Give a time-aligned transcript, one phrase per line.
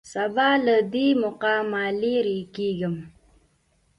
[0.13, 2.95] سبا له دې مقامه لېرې کېږم.